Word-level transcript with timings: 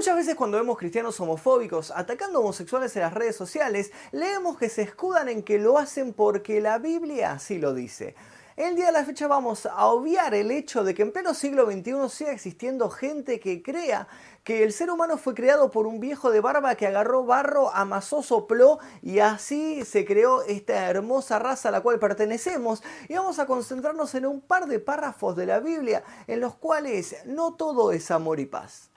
Muchas 0.00 0.16
veces 0.16 0.34
cuando 0.34 0.56
vemos 0.56 0.78
cristianos 0.78 1.20
homofóbicos 1.20 1.90
atacando 1.94 2.40
homosexuales 2.40 2.96
en 2.96 3.02
las 3.02 3.12
redes 3.12 3.36
sociales, 3.36 3.92
leemos 4.12 4.56
que 4.56 4.70
se 4.70 4.80
escudan 4.80 5.28
en 5.28 5.42
que 5.42 5.58
lo 5.58 5.76
hacen 5.76 6.14
porque 6.14 6.62
la 6.62 6.78
Biblia 6.78 7.32
así 7.32 7.58
lo 7.58 7.74
dice. 7.74 8.14
El 8.56 8.76
día 8.76 8.86
de 8.86 8.92
la 8.92 9.04
fecha 9.04 9.28
vamos 9.28 9.66
a 9.66 9.84
obviar 9.88 10.32
el 10.32 10.52
hecho 10.52 10.84
de 10.84 10.94
que 10.94 11.02
en 11.02 11.12
pleno 11.12 11.34
siglo 11.34 11.70
XXI 11.70 12.08
siga 12.08 12.32
existiendo 12.32 12.88
gente 12.88 13.40
que 13.40 13.62
crea 13.62 14.08
que 14.42 14.62
el 14.64 14.72
ser 14.72 14.90
humano 14.90 15.18
fue 15.18 15.34
creado 15.34 15.70
por 15.70 15.86
un 15.86 16.00
viejo 16.00 16.30
de 16.30 16.40
barba 16.40 16.76
que 16.76 16.86
agarró 16.86 17.26
barro, 17.26 17.70
amasó, 17.74 18.22
sopló 18.22 18.78
y 19.02 19.18
así 19.18 19.84
se 19.84 20.06
creó 20.06 20.40
esta 20.44 20.88
hermosa 20.88 21.38
raza 21.38 21.68
a 21.68 21.72
la 21.72 21.82
cual 21.82 21.98
pertenecemos. 21.98 22.82
Y 23.10 23.16
vamos 23.16 23.38
a 23.38 23.44
concentrarnos 23.44 24.14
en 24.14 24.24
un 24.24 24.40
par 24.40 24.66
de 24.66 24.78
párrafos 24.78 25.36
de 25.36 25.44
la 25.44 25.60
Biblia 25.60 26.02
en 26.26 26.40
los 26.40 26.54
cuales 26.54 27.16
no 27.26 27.52
todo 27.52 27.92
es 27.92 28.10
amor 28.10 28.40
y 28.40 28.46
paz. 28.46 28.89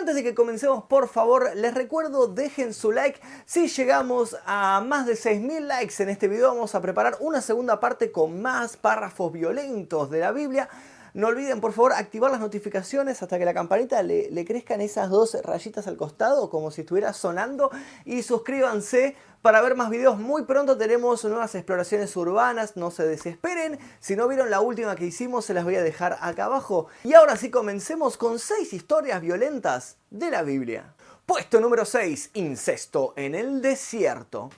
Antes 0.00 0.14
de 0.14 0.22
que 0.22 0.34
comencemos, 0.34 0.84
por 0.84 1.08
favor, 1.08 1.54
les 1.54 1.74
recuerdo, 1.74 2.26
dejen 2.26 2.72
su 2.72 2.90
like. 2.90 3.20
Si 3.44 3.68
llegamos 3.68 4.34
a 4.46 4.80
más 4.80 5.04
de 5.04 5.12
6.000 5.12 5.60
likes 5.66 6.02
en 6.02 6.08
este 6.08 6.26
video, 6.26 6.54
vamos 6.54 6.74
a 6.74 6.80
preparar 6.80 7.18
una 7.20 7.42
segunda 7.42 7.80
parte 7.80 8.10
con 8.10 8.40
más 8.40 8.78
párrafos 8.78 9.30
violentos 9.30 10.08
de 10.08 10.20
la 10.20 10.32
Biblia. 10.32 10.70
No 11.14 11.28
olviden 11.28 11.60
por 11.60 11.72
favor 11.72 11.92
activar 11.92 12.30
las 12.30 12.40
notificaciones 12.40 13.22
hasta 13.22 13.38
que 13.38 13.44
la 13.44 13.54
campanita 13.54 14.02
le, 14.02 14.44
crezcan 14.44 14.80
esas 14.80 15.10
dos 15.10 15.36
rayitas 15.42 15.86
al 15.86 15.96
costado 15.96 16.50
como 16.50 16.70
si 16.70 16.82
estuviera 16.82 17.12
sonando 17.12 17.70
y 18.04 18.22
suscríbanse 18.22 19.16
para 19.42 19.60
ver 19.60 19.74
más 19.74 19.90
videos. 19.90 20.18
Muy 20.18 20.44
pronto 20.44 20.76
tenemos 20.76 21.24
nuevas 21.24 21.54
exploraciones 21.54 22.14
urbanas, 22.16 22.76
no 22.76 22.90
se 22.90 23.06
desesperen. 23.06 23.78
Si 23.98 24.14
no 24.16 24.28
vieron 24.28 24.50
la 24.50 24.60
última 24.60 24.96
que 24.96 25.06
hicimos 25.06 25.44
se 25.44 25.54
las 25.54 25.64
voy 25.64 25.76
a 25.76 25.82
dejar 25.82 26.18
acá 26.20 26.44
abajo. 26.44 26.86
Y 27.04 27.14
ahora 27.14 27.36
sí 27.36 27.50
comencemos 27.50 28.16
con 28.16 28.38
6 28.38 28.72
historias 28.72 29.20
violentas 29.20 29.96
de 30.10 30.30
la 30.30 30.42
Biblia. 30.42 30.94
Puesto 31.26 31.60
número 31.60 31.84
6, 31.84 32.30
incesto 32.34 33.14
en 33.16 33.34
el 33.34 33.62
desierto. 33.62 34.50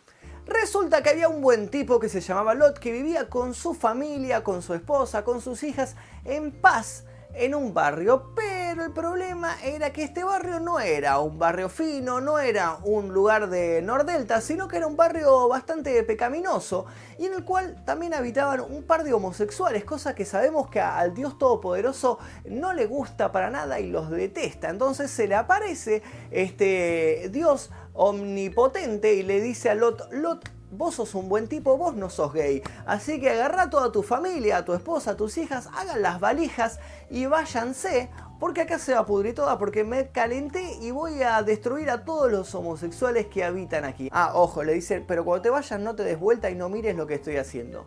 Resulta 0.47 1.03
que 1.03 1.11
había 1.11 1.29
un 1.29 1.41
buen 1.41 1.69
tipo 1.69 2.01
que 2.01 2.09
se 2.09 2.21
llamaba 2.21 2.55
Lot 2.55 2.79
que 2.79 2.93
vivía 2.93 3.29
con 3.29 3.55
su 3.55 3.75
familia, 3.75 4.43
con 4.43 4.63
su 4.63 4.75
esposa, 4.75 5.25
con 5.25 5.41
sus 5.41 5.63
hijas 5.63 5.95
en 6.25 6.51
paz 6.51 7.05
en 7.35 7.55
un 7.55 7.73
barrio, 7.73 8.33
pero 8.35 8.85
el 8.85 8.93
problema 8.93 9.57
era 9.63 9.93
que 9.93 10.05
este 10.05 10.25
barrio 10.25 10.61
no 10.61 10.81
era 10.81 11.19
un 11.19 11.39
barrio 11.39 11.69
fino, 11.69 12.21
no 12.21 12.39
era 12.39 12.79
un 12.85 13.13
lugar 13.13 13.49
de 13.49 13.83
Nordelta, 13.83 14.41
sino 14.41 14.69
que 14.69 14.77
era 14.77 14.87
un 14.87 14.97
barrio 14.97 15.49
bastante 15.49 16.03
pecaminoso 16.03 16.87
y 17.19 17.27
en 17.27 17.35
el 17.35 17.45
cual 17.45 17.83
también 17.85 18.15
habitaban 18.15 18.61
un 18.61 18.83
par 18.83 19.05
de 19.05 19.13
homosexuales, 19.13 19.85
cosa 19.85 20.15
que 20.15 20.25
sabemos 20.25 20.69
que 20.71 20.81
al 20.81 21.15
Dios 21.15 21.39
Todopoderoso 21.39 22.19
no 22.45 22.73
le 22.73 22.87
gusta 22.87 23.33
para 23.33 23.51
nada 23.51 23.81
y 23.81 23.89
los 23.89 24.11
detesta. 24.11 24.71
Entonces 24.71 25.11
se 25.11 25.27
le 25.27 25.35
aparece 25.35 26.03
este 26.31 27.29
Dios 27.31 27.71
omnipotente 27.93 29.15
y 29.15 29.23
le 29.23 29.41
dice 29.41 29.71
a 29.71 29.75
Lot, 29.75 30.13
Lot, 30.13 30.51
vos 30.73 30.95
sos 30.95 31.15
un 31.15 31.29
buen 31.29 31.49
tipo, 31.49 31.77
vos 31.77 31.95
no 31.95 32.11
sos 32.11 32.33
gay. 32.33 32.63
Así 32.87 33.21
que 33.21 33.31
agarra 33.31 33.65
a 33.65 33.71
toda 33.71 33.93
tu 33.93 34.03
familia, 34.03 34.57
a 34.59 34.65
tu 34.65 34.73
esposa, 34.73 35.13
a 35.13 35.17
tus 35.17 35.37
hijas, 35.39 35.69
hagan 35.77 36.03
las 36.03 36.19
valijas 36.19 36.81
y 37.11 37.27
váyanse, 37.27 38.11
porque 38.41 38.63
acá 38.63 38.79
se 38.79 38.95
va 38.95 39.01
a 39.01 39.07
pudrir 39.07 39.35
toda, 39.35 39.59
porque 39.59 39.85
me 39.85 40.09
calenté 40.09 40.79
y 40.81 40.91
voy 40.91 41.23
a 41.23 41.43
destruir 41.43 41.91
a 41.91 42.05
todos 42.05 42.33
los 42.33 42.55
homosexuales 42.55 43.27
que 43.27 43.45
habitan 43.45 43.85
aquí. 43.85 44.09
Ah, 44.11 44.33
ojo, 44.35 44.65
le 44.65 44.73
dice, 44.73 45.05
pero 45.07 45.25
cuando 45.25 45.43
te 45.43 45.51
vayas 45.51 45.79
no 45.79 45.95
te 45.95 46.03
des 46.03 46.19
vuelta 46.19 46.51
y 46.51 46.55
no 46.55 46.69
mires 46.69 46.97
lo 46.97 47.07
que 47.07 47.15
estoy 47.15 47.37
haciendo. 47.37 47.87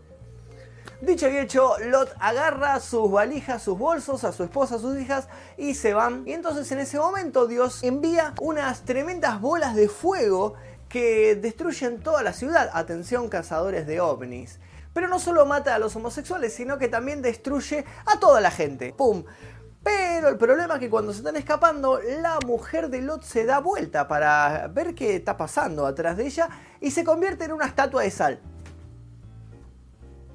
Dicho 1.02 1.30
y 1.30 1.38
hecho, 1.38 1.73
Lot 1.88 2.16
agarra 2.19 2.80
sus 2.80 3.11
valijas, 3.11 3.61
sus 3.61 3.78
bolsos, 3.78 4.23
a 4.23 4.31
su 4.31 4.44
esposa, 4.44 4.75
a 4.75 4.80
sus 4.80 4.97
hijas 4.97 5.28
y 5.58 5.73
se 5.73 5.94
van. 5.94 6.23
Y 6.25 6.31
entonces 6.31 6.72
en 6.72 6.80
ese 6.80 6.97
momento 6.97 7.47
Dios 7.47 7.83
envía 7.83 8.33
unas 8.39 8.86
tremendas 8.86 9.41
bolas 9.41 9.75
de 9.75 9.89
fuego 9.89 10.53
que 10.89 11.36
destruyen 11.36 12.02
toda 12.02 12.23
la 12.23 12.33
ciudad. 12.33 12.69
Atención, 12.73 13.30
cazadores 13.30 13.88
de 13.88 14.00
ovnis. 14.02 14.59
Pero 14.94 15.08
no 15.08 15.19
solo 15.19 15.45
mata 15.45 15.75
a 15.75 15.80
los 15.80 15.96
homosexuales, 15.96 16.53
sino 16.53 16.78
que 16.78 16.88
también 16.88 17.22
destruye 17.22 17.85
a 18.06 18.19
toda 18.19 18.40
la 18.40 18.51
gente. 18.51 18.94
¡Pum! 18.94 19.25
Pero 19.85 20.29
el 20.29 20.38
problema 20.38 20.74
es 20.74 20.79
que 20.79 20.90
cuando 20.90 21.12
se 21.12 21.19
están 21.19 21.35
escapando, 21.35 22.00
la 22.01 22.40
mujer 22.44 22.90
de 22.90 23.03
Lot 23.03 23.22
se 23.24 23.45
da 23.45 23.59
vuelta 23.59 24.07
para 24.07 24.68
ver 24.68 24.95
qué 24.95 25.16
está 25.16 25.38
pasando 25.38 25.85
atrás 25.85 26.18
de 26.18 26.25
ella 26.25 26.50
y 26.81 26.90
se 26.90 27.03
convierte 27.03 27.45
en 27.45 27.51
una 27.51 27.68
estatua 27.68 28.01
de 28.01 28.09
sal. 28.09 28.40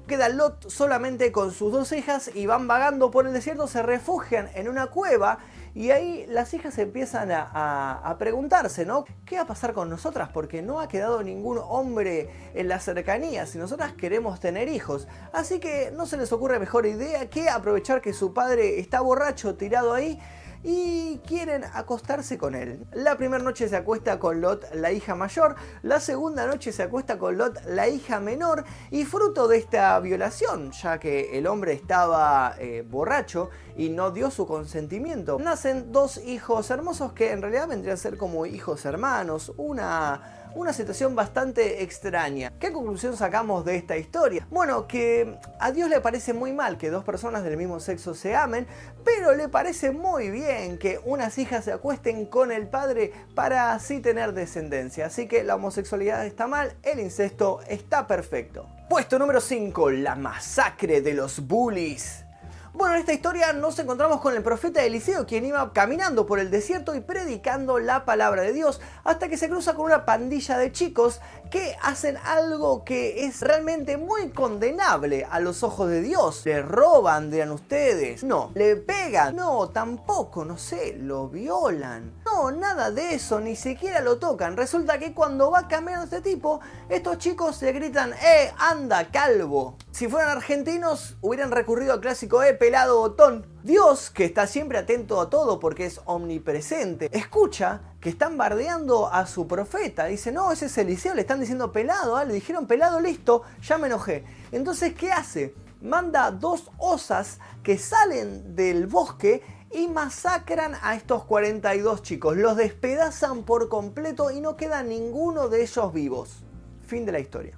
Queda 0.07 0.29
Lot 0.29 0.69
solamente 0.69 1.33
con 1.33 1.51
sus 1.51 1.73
dos 1.73 1.91
hijas 1.91 2.31
y 2.33 2.45
van 2.45 2.65
vagando 2.65 3.11
por 3.11 3.27
el 3.27 3.33
desierto, 3.33 3.67
se 3.67 3.81
refugian 3.81 4.49
en 4.55 4.69
una 4.69 4.87
cueva 4.87 5.39
y 5.73 5.91
ahí 5.91 6.25
las 6.27 6.53
hijas 6.53 6.77
empiezan 6.77 7.29
a, 7.31 8.15
preguntarse, 8.19 8.85
¿no? 8.85 9.05
¿Qué 9.25 9.37
va 9.37 9.43
a 9.43 9.47
pasar 9.47 9.73
con 9.73 9.89
nosotras? 9.89 10.29
Porque 10.33 10.61
no 10.61 10.79
ha 10.79 10.87
quedado 10.87 11.23
ningún 11.23 11.59
hombre 11.63 12.29
en 12.53 12.67
la 12.67 12.79
cercanía 12.79 13.45
si 13.45 13.57
nosotras 13.57 13.93
queremos 13.93 14.39
tener 14.39 14.67
hijos. 14.67 15.07
Así 15.31 15.59
que 15.59 15.91
no 15.91 16.05
se 16.05 16.17
les 16.17 16.31
ocurre 16.31 16.59
mejor 16.59 16.85
idea 16.85 17.29
que 17.29 17.49
aprovechar 17.49 18.01
que 18.01 18.13
su 18.13 18.33
padre 18.33 18.79
está 18.79 19.01
borracho 19.01 19.55
tirado 19.55 19.93
ahí 19.93 20.19
y 20.63 21.19
quieren 21.19 21.63
acostarse 21.73 22.37
con 22.37 22.55
él. 22.55 22.85
La 22.93 23.17
primera 23.17 23.43
noche 23.43 23.67
se 23.67 23.75
acuesta 23.75 24.19
con 24.19 24.41
Lot, 24.41 24.73
la 24.73 24.91
hija 24.91 25.15
mayor, 25.15 25.55
la 25.81 25.99
segunda 25.99 26.45
noche 26.45 26.71
se 26.71 26.83
acuesta 26.83 27.17
con 27.17 27.37
Lot, 27.37 27.63
la 27.65 27.87
hija 27.87 28.19
menor, 28.19 28.63
y 28.89 29.05
fruto 29.05 29.47
de 29.47 29.57
esta 29.57 29.99
violación, 29.99 30.71
ya 30.71 30.99
que 30.99 31.37
el 31.37 31.47
hombre 31.47 31.73
estaba 31.73 32.55
eh, 32.59 32.85
borracho 32.87 33.49
y 33.75 33.89
no 33.89 34.11
dio 34.11 34.29
su 34.31 34.45
consentimiento, 34.45 35.39
nacen 35.39 35.91
dos 35.91 36.17
hijos 36.17 36.69
hermosos 36.69 37.13
que 37.13 37.31
en 37.31 37.41
realidad 37.41 37.67
vendrían 37.67 37.95
a 37.95 37.97
ser 37.97 38.17
como 38.17 38.45
hijos 38.45 38.85
hermanos, 38.85 39.53
una 39.57 40.40
una 40.55 40.73
situación 40.73 41.15
bastante 41.15 41.83
extraña. 41.83 42.51
¿Qué 42.59 42.71
conclusión 42.71 43.15
sacamos 43.15 43.65
de 43.65 43.75
esta 43.75 43.97
historia? 43.97 44.47
Bueno, 44.49 44.87
que 44.87 45.37
a 45.59 45.71
Dios 45.71 45.89
le 45.89 46.01
parece 46.01 46.33
muy 46.33 46.53
mal 46.53 46.77
que 46.77 46.89
dos 46.89 47.03
personas 47.03 47.43
del 47.43 47.57
mismo 47.57 47.79
sexo 47.79 48.13
se 48.13 48.35
amen, 48.35 48.67
pero 49.03 49.33
le 49.35 49.49
parece 49.49 49.91
muy 49.91 50.29
bien 50.29 50.77
que 50.77 50.99
unas 51.05 51.37
hijas 51.37 51.65
se 51.65 51.71
acuesten 51.71 52.25
con 52.25 52.51
el 52.51 52.67
padre 52.67 53.13
para 53.35 53.73
así 53.73 53.99
tener 53.99 54.33
descendencia. 54.33 55.07
Así 55.07 55.27
que 55.27 55.43
la 55.43 55.55
homosexualidad 55.55 56.25
está 56.25 56.47
mal, 56.47 56.73
el 56.83 56.99
incesto 56.99 57.59
está 57.67 58.07
perfecto. 58.07 58.67
Puesto 58.89 59.17
número 59.17 59.39
5, 59.39 59.91
la 59.91 60.15
masacre 60.15 61.01
de 61.01 61.13
los 61.13 61.47
bullies. 61.47 62.25
Bueno, 62.73 62.95
en 62.95 63.01
esta 63.01 63.11
historia 63.11 63.51
nos 63.51 63.77
encontramos 63.79 64.21
con 64.21 64.33
el 64.33 64.43
profeta 64.43 64.81
Eliseo, 64.81 65.25
quien 65.25 65.43
iba 65.43 65.73
caminando 65.73 66.25
por 66.25 66.39
el 66.39 66.49
desierto 66.49 66.95
y 66.95 67.01
predicando 67.01 67.79
la 67.79 68.05
palabra 68.05 68.43
de 68.43 68.53
Dios, 68.53 68.79
hasta 69.03 69.27
que 69.27 69.37
se 69.37 69.49
cruza 69.49 69.73
con 69.73 69.85
una 69.85 70.05
pandilla 70.05 70.57
de 70.57 70.71
chicos 70.71 71.19
que 71.49 71.75
hacen 71.81 72.15
algo 72.23 72.85
que 72.85 73.25
es 73.25 73.41
realmente 73.41 73.97
muy 73.97 74.29
condenable 74.29 75.27
a 75.29 75.41
los 75.41 75.63
ojos 75.63 75.89
de 75.89 76.01
Dios. 76.01 76.45
Le 76.45 76.61
roban, 76.61 77.29
dirán 77.29 77.51
ustedes. 77.51 78.23
No, 78.23 78.51
le 78.55 78.77
pegan. 78.77 79.35
No, 79.35 79.67
tampoco, 79.69 80.45
no 80.45 80.57
sé, 80.57 80.95
lo 80.97 81.27
violan. 81.27 82.20
No, 82.33 82.49
nada 82.49 82.91
de 82.91 83.15
eso, 83.15 83.39
ni 83.39 83.55
siquiera 83.55 83.99
lo 83.99 84.17
tocan. 84.17 84.55
Resulta 84.55 84.97
que 84.97 85.13
cuando 85.13 85.51
va 85.51 85.67
cambiando 85.67 86.05
este 86.05 86.21
tipo, 86.21 86.61
estos 86.87 87.17
chicos 87.17 87.61
le 87.61 87.73
gritan, 87.73 88.13
¡eh, 88.13 88.53
anda, 88.57 89.11
calvo! 89.11 89.75
Si 89.91 90.07
fueran 90.07 90.37
argentinos, 90.37 91.17
hubieran 91.21 91.51
recurrido 91.51 91.93
al 91.93 91.99
clásico, 91.99 92.41
¡eh, 92.41 92.53
pelado 92.53 92.99
botón! 92.99 93.45
Dios, 93.63 94.09
que 94.09 94.23
está 94.23 94.47
siempre 94.47 94.77
atento 94.77 95.19
a 95.19 95.29
todo 95.29 95.59
porque 95.59 95.85
es 95.85 95.99
omnipresente, 96.05 97.09
escucha 97.11 97.81
que 97.99 98.09
están 98.09 98.37
bardeando 98.37 99.11
a 99.11 99.27
su 99.27 99.45
profeta. 99.45 100.05
Dice, 100.05 100.31
no, 100.31 100.51
ese 100.51 100.67
es 100.67 100.77
Eliseo, 100.77 101.13
le 101.13 101.21
están 101.21 101.41
diciendo 101.41 101.71
pelado, 101.71 102.15
ah, 102.15 102.23
le 102.23 102.33
dijeron 102.33 102.65
pelado, 102.65 103.01
listo, 103.01 103.43
ya 103.61 103.77
me 103.77 103.87
enojé. 103.87 104.23
Entonces, 104.51 104.93
¿qué 104.93 105.11
hace? 105.11 105.53
Manda 105.81 106.31
dos 106.31 106.71
osas 106.77 107.39
que 107.61 107.77
salen 107.77 108.55
del 108.55 108.87
bosque 108.87 109.43
y 109.73 109.87
masacran 109.87 110.75
a 110.81 110.95
estos 110.95 111.23
42 111.25 112.01
chicos. 112.01 112.37
Los 112.37 112.57
despedazan 112.57 113.43
por 113.43 113.69
completo 113.69 114.31
y 114.31 114.41
no 114.41 114.57
queda 114.57 114.83
ninguno 114.83 115.49
de 115.49 115.61
ellos 115.61 115.93
vivos. 115.93 116.43
Fin 116.85 117.05
de 117.05 117.11
la 117.11 117.19
historia. 117.19 117.57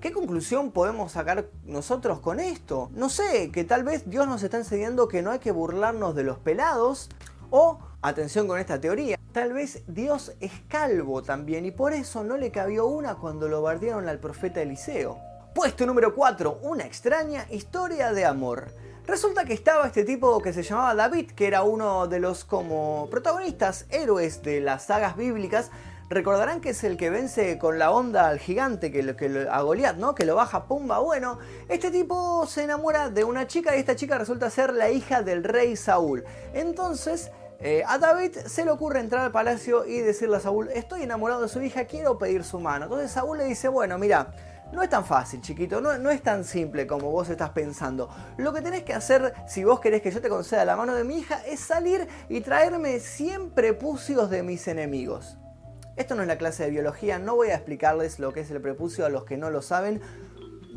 ¿Qué 0.00 0.12
conclusión 0.12 0.72
podemos 0.72 1.12
sacar 1.12 1.48
nosotros 1.64 2.20
con 2.20 2.38
esto? 2.38 2.90
No 2.94 3.08
sé, 3.08 3.50
que 3.50 3.64
tal 3.64 3.82
vez 3.82 4.08
Dios 4.08 4.26
nos 4.26 4.42
está 4.42 4.58
enseñando 4.58 5.08
que 5.08 5.22
no 5.22 5.30
hay 5.30 5.38
que 5.38 5.52
burlarnos 5.52 6.14
de 6.14 6.22
los 6.22 6.38
pelados 6.38 7.08
o, 7.50 7.78
atención 8.02 8.46
con 8.46 8.58
esta 8.58 8.80
teoría, 8.80 9.18
tal 9.32 9.52
vez 9.52 9.82
Dios 9.86 10.32
es 10.40 10.52
calvo 10.68 11.22
también 11.22 11.64
y 11.64 11.70
por 11.70 11.92
eso 11.92 12.24
no 12.24 12.36
le 12.36 12.50
cabió 12.50 12.86
una 12.86 13.14
cuando 13.14 13.48
lo 13.48 13.62
bardearon 13.62 14.08
al 14.08 14.18
profeta 14.18 14.60
Eliseo. 14.60 15.18
Puesto 15.54 15.86
número 15.86 16.14
4, 16.14 16.60
una 16.62 16.84
extraña 16.84 17.46
historia 17.50 18.12
de 18.12 18.26
amor. 18.26 18.68
Resulta 19.06 19.44
que 19.44 19.52
estaba 19.52 19.86
este 19.86 20.04
tipo 20.04 20.40
que 20.42 20.52
se 20.52 20.62
llamaba 20.62 20.94
David, 20.94 21.30
que 21.30 21.46
era 21.46 21.62
uno 21.62 22.06
de 22.08 22.20
los 22.20 22.44
como 22.44 23.08
protagonistas, 23.10 23.86
héroes 23.90 24.42
de 24.42 24.60
las 24.60 24.86
sagas 24.86 25.16
bíblicas, 25.16 25.70
Recordarán 26.08 26.60
que 26.60 26.70
es 26.70 26.84
el 26.84 26.96
que 26.96 27.10
vence 27.10 27.58
con 27.58 27.80
la 27.80 27.90
onda 27.90 28.28
al 28.28 28.38
gigante, 28.38 28.92
que, 28.92 29.16
que 29.16 29.48
a 29.50 29.60
Goliat, 29.62 29.96
¿no? 29.96 30.14
Que 30.14 30.24
lo 30.24 30.36
baja 30.36 30.66
pumba. 30.66 31.00
Bueno, 31.00 31.40
este 31.68 31.90
tipo 31.90 32.46
se 32.46 32.62
enamora 32.62 33.10
de 33.10 33.24
una 33.24 33.48
chica 33.48 33.74
y 33.74 33.80
esta 33.80 33.96
chica 33.96 34.16
resulta 34.16 34.48
ser 34.48 34.72
la 34.72 34.88
hija 34.88 35.22
del 35.22 35.42
rey 35.42 35.74
Saúl. 35.74 36.24
Entonces 36.54 37.32
Eh, 37.58 37.82
a 37.86 37.96
David 37.96 38.36
se 38.46 38.66
le 38.66 38.70
ocurre 38.70 39.00
entrar 39.00 39.24
al 39.24 39.32
palacio 39.32 39.86
y 39.86 40.00
decirle 40.00 40.36
a 40.36 40.40
Saúl, 40.40 40.68
estoy 40.74 41.04
enamorado 41.04 41.40
de 41.40 41.48
su 41.48 41.62
hija, 41.62 41.86
quiero 41.86 42.18
pedir 42.18 42.44
su 42.44 42.60
mano. 42.60 42.84
Entonces 42.84 43.10
Saúl 43.10 43.38
le 43.38 43.44
dice, 43.44 43.68
bueno, 43.68 43.96
mira, 43.96 44.34
no 44.72 44.82
es 44.82 44.90
tan 44.90 45.04
fácil, 45.04 45.40
chiquito, 45.40 45.80
no, 45.80 46.10
es 46.10 46.22
tan 46.22 46.44
simple 46.44 46.86
como 46.86 47.10
vos 47.10 47.28
estás 47.28 47.50
pensando. 47.50 48.10
Lo 48.36 48.52
que 48.52 48.60
tenés 48.60 48.82
que 48.82 48.94
hacer, 48.94 49.32
si 49.46 49.64
vos 49.64 49.80
querés 49.80 50.02
que 50.02 50.10
yo 50.10 50.20
te 50.20 50.28
conceda 50.28 50.64
la 50.64 50.76
mano 50.76 50.94
de 50.94 51.04
mi 51.04 51.18
hija, 51.18 51.40
es 51.46 51.60
salir 51.60 52.08
y 52.28 52.40
traerme 52.40 52.98
100 52.98 53.50
prepucios 53.50 54.28
de 54.28 54.42
mis 54.42 54.66
enemigos. 54.68 55.38
Esto 55.96 56.14
no 56.14 56.22
es 56.22 56.28
la 56.28 56.36
clase 56.36 56.64
de 56.64 56.70
biología, 56.70 57.18
no 57.18 57.36
voy 57.36 57.48
a 57.48 57.54
explicarles 57.54 58.18
lo 58.18 58.32
que 58.32 58.40
es 58.40 58.50
el 58.50 58.60
prepucio 58.60 59.06
a 59.06 59.08
los 59.08 59.24
que 59.24 59.38
no 59.38 59.50
lo 59.50 59.62
saben. 59.62 60.02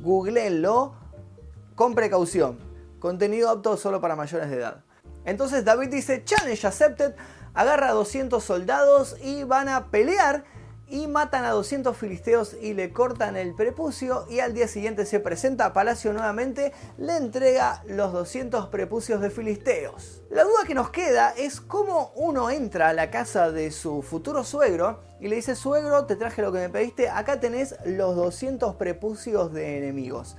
Googleenlo 0.01 0.95
con 1.75 1.93
precaución. 1.95 2.59
Contenido 2.99 3.49
apto 3.49 3.75
solo 3.75 3.99
para 3.99 4.15
mayores 4.15 4.49
de 4.49 4.57
edad. 4.57 4.83
Entonces 5.25 5.65
David 5.65 5.89
dice, 5.89 6.23
challenge 6.23 6.65
accepted, 6.65 7.15
agarra 7.53 7.89
a 7.89 7.93
200 7.93 8.41
soldados 8.43 9.17
y 9.21 9.43
van 9.43 9.67
a 9.67 9.91
pelear 9.91 10.45
y 10.89 11.07
matan 11.07 11.45
a 11.45 11.51
200 11.51 11.95
filisteos 11.95 12.55
y 12.59 12.73
le 12.73 12.91
cortan 12.91 13.37
el 13.37 13.53
prepucio 13.53 14.25
y 14.29 14.39
al 14.39 14.53
día 14.53 14.67
siguiente 14.67 15.05
se 15.05 15.19
presenta 15.19 15.65
a 15.65 15.73
Palacio 15.73 16.11
nuevamente, 16.13 16.73
le 16.97 17.15
entrega 17.15 17.83
los 17.87 18.11
200 18.11 18.67
prepucios 18.67 19.21
de 19.21 19.29
filisteos. 19.29 20.23
La 20.29 20.43
duda 20.43 20.65
que 20.65 20.73
nos 20.73 20.89
queda 20.89 21.33
es 21.37 21.61
cómo 21.61 22.11
uno 22.15 22.49
entra 22.49 22.89
a 22.89 22.93
la 22.93 23.11
casa 23.11 23.51
de 23.51 23.71
su 23.71 24.01
futuro 24.01 24.43
suegro 24.43 24.99
y 25.19 25.27
le 25.27 25.35
dice, 25.35 25.55
suegro, 25.55 26.05
te 26.05 26.15
traje 26.15 26.41
lo 26.41 26.51
que 26.51 26.59
me 26.59 26.69
pediste, 26.69 27.09
acá 27.09 27.39
tenés 27.39 27.75
los 27.85 28.15
200 28.15 28.75
prepucios 28.75 29.53
de 29.53 29.77
enemigos. 29.77 30.35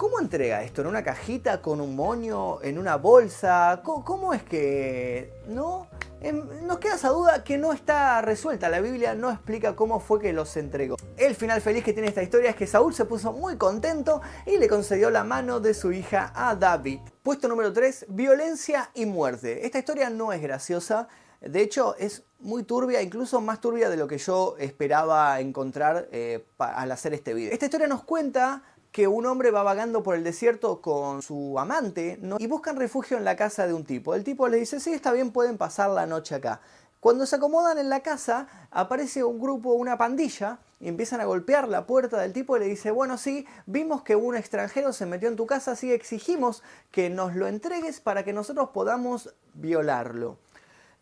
¿Cómo 0.00 0.18
entrega 0.18 0.62
esto? 0.62 0.80
¿En 0.80 0.86
una 0.86 1.04
cajita, 1.04 1.60
con 1.60 1.78
un 1.78 1.94
moño, 1.94 2.62
en 2.62 2.78
una 2.78 2.96
bolsa? 2.96 3.82
¿Cómo, 3.84 4.32
es 4.32 4.42
que.? 4.42 5.30
¿No? 5.46 5.88
Em, 6.22 6.66
nos 6.66 6.78
queda 6.78 6.94
esa 6.94 7.10
duda 7.10 7.44
que 7.44 7.58
no 7.58 7.74
está 7.74 8.22
resuelta. 8.22 8.70
La 8.70 8.80
Biblia 8.80 9.14
no 9.14 9.30
explica 9.30 9.76
cómo 9.76 10.00
fue 10.00 10.18
que 10.18 10.32
los 10.32 10.56
entregó. 10.56 10.96
El 11.18 11.34
final 11.34 11.60
feliz 11.60 11.84
que 11.84 11.92
tiene 11.92 12.08
esta 12.08 12.22
historia 12.22 12.48
es 12.48 12.56
que 12.56 12.66
Saúl 12.66 12.94
se 12.94 13.04
puso 13.04 13.34
muy 13.34 13.58
contento 13.58 14.22
y 14.46 14.56
le 14.56 14.70
concedió 14.70 15.10
la 15.10 15.22
mano 15.22 15.60
de 15.60 15.74
su 15.74 15.92
hija 15.92 16.32
a 16.34 16.54
David. 16.54 17.00
Puesto 17.22 17.46
número 17.46 17.70
3, 17.70 18.06
violencia 18.08 18.90
y 18.94 19.04
muerte. 19.04 19.66
Esta 19.66 19.80
historia 19.80 20.08
no 20.08 20.32
es 20.32 20.40
graciosa. 20.40 21.08
De 21.42 21.60
hecho, 21.60 21.94
es 21.98 22.22
muy 22.38 22.62
turbia, 22.62 23.02
incluso 23.02 23.42
más 23.42 23.60
turbia 23.60 23.90
de 23.90 23.98
lo 23.98 24.08
que 24.08 24.16
yo 24.16 24.56
esperaba 24.58 25.38
encontrar 25.40 26.08
eh, 26.10 26.46
al 26.56 26.90
hacer 26.90 27.12
este 27.12 27.34
video. 27.34 27.52
Esta 27.52 27.66
historia 27.66 27.86
nos 27.86 28.02
cuenta 28.02 28.62
que 28.92 29.06
un 29.06 29.26
hombre 29.26 29.50
va 29.50 29.62
vagando 29.62 30.02
por 30.02 30.14
el 30.16 30.24
desierto 30.24 30.80
con 30.80 31.22
su 31.22 31.58
amante 31.58 32.18
y 32.38 32.46
buscan 32.46 32.76
refugio 32.76 33.16
en 33.16 33.24
la 33.24 33.36
casa 33.36 33.66
de 33.66 33.74
un 33.74 33.84
tipo. 33.84 34.14
El 34.14 34.24
tipo 34.24 34.48
le 34.48 34.56
dice, 34.56 34.80
sí, 34.80 34.92
está 34.92 35.12
bien, 35.12 35.30
pueden 35.30 35.58
pasar 35.58 35.90
la 35.90 36.06
noche 36.06 36.34
acá. 36.34 36.60
Cuando 36.98 37.24
se 37.24 37.36
acomodan 37.36 37.78
en 37.78 37.88
la 37.88 38.00
casa, 38.00 38.46
aparece 38.70 39.24
un 39.24 39.40
grupo, 39.40 39.72
una 39.72 39.96
pandilla, 39.96 40.58
y 40.80 40.88
empiezan 40.88 41.20
a 41.20 41.24
golpear 41.24 41.68
la 41.68 41.86
puerta 41.86 42.18
del 42.18 42.32
tipo 42.32 42.56
y 42.56 42.60
le 42.60 42.66
dice, 42.66 42.90
bueno, 42.90 43.18
sí, 43.18 43.46
vimos 43.66 44.02
que 44.02 44.16
un 44.16 44.34
extranjero 44.34 44.92
se 44.92 45.06
metió 45.06 45.28
en 45.28 45.36
tu 45.36 45.46
casa, 45.46 45.72
así 45.72 45.92
exigimos 45.92 46.62
que 46.90 47.10
nos 47.10 47.34
lo 47.34 47.46
entregues 47.46 48.00
para 48.00 48.24
que 48.24 48.32
nosotros 48.32 48.70
podamos 48.70 49.34
violarlo. 49.54 50.38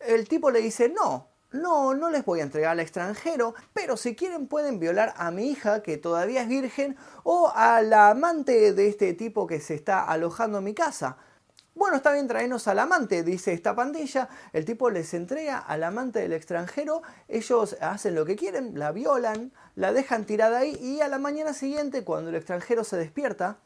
El 0.01 0.29
tipo 0.29 0.51
le 0.51 0.61
dice, 0.61 0.89
no, 0.89 1.29
no, 1.51 1.95
no 1.95 2.11
les 2.11 2.25
voy 2.25 2.41
a 2.41 2.43
entregar 2.43 2.73
al 2.73 2.81
extranjero, 2.81 3.55
pero 3.73 3.97
si 3.97 4.15
quieren 4.15 4.47
pueden 4.49 4.79
violar 4.79 5.15
a 5.17 5.31
mi 5.31 5.51
hija 5.51 5.83
que 5.83 5.97
todavía 5.97 6.43
es 6.43 6.49
virgen 6.49 6.97
o 7.23 7.51
a 7.55 7.81
la 7.83 8.11
amante 8.11 8.73
de 8.73 8.89
este 8.89 9.15
tipo 9.15 9.47
que 9.47 9.61
se 9.61 9.75
está 9.75 10.05
alojando 10.05 10.59
en 10.59 10.65
mi 10.65 10.75
casa. 10.75 11.17
Bueno, 11.75 11.97
está 11.97 12.13
bien, 12.13 12.27
traernos 12.27 12.67
al 12.67 12.81
amante, 12.81 13.23
dice 13.23 13.53
esta 13.53 13.75
pandilla. 13.75 14.29
El 14.53 14.65
tipo 14.65 14.91
les 14.91 15.15
entrega 15.15 15.59
al 15.59 15.85
amante 15.85 16.19
del 16.19 16.33
extranjero, 16.33 17.03
ellos 17.29 17.77
hacen 17.81 18.17
lo 18.17 18.25
que 18.25 18.35
quieren, 18.35 18.79
la 18.79 18.91
violan, 18.91 19.53
la 19.77 19.93
dejan 19.93 20.25
tirada 20.25 20.59
ahí 20.59 20.77
y 20.83 21.01
a 21.03 21.09
la 21.09 21.19
mañana 21.19 21.55
siguiente, 21.55 22.03
cuando 22.03 22.31
el 22.31 22.37
extranjero 22.37 22.83
se 22.83 22.97
despierta, 22.97 23.59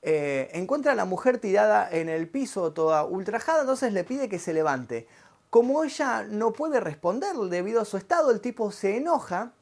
eh, 0.00 0.50
encuentra 0.54 0.92
a 0.92 0.94
la 0.96 1.04
mujer 1.04 1.38
tirada 1.38 1.88
en 1.88 2.08
el 2.08 2.26
piso, 2.28 2.72
toda 2.72 3.04
ultrajada, 3.04 3.60
entonces 3.60 3.92
le 3.92 4.02
pide 4.02 4.28
que 4.28 4.38
se 4.38 4.52
levante. 4.52 5.06
Como 5.52 5.84
ella 5.84 6.22
no 6.22 6.54
puede 6.54 6.80
responder 6.80 7.36
debido 7.36 7.82
a 7.82 7.84
su 7.84 7.98
estado, 7.98 8.30
el 8.30 8.40
tipo 8.40 8.72
se 8.72 8.96
enoja, 8.96 9.52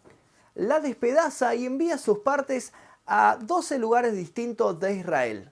la 0.55 0.79
despedaza 0.79 1.57
y 1.57 1.67
envía 1.67 1.99
sus 1.99 2.21
partes 2.21 2.73
a 3.07 3.39
12 3.43 3.81
lugares 3.81 4.13
distintos 4.13 4.79
de 4.79 4.95
Israel. 4.95 5.51